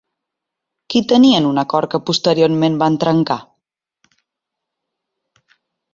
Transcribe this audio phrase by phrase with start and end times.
[0.93, 3.39] Qui tenien un acord que posteriorment van trencar?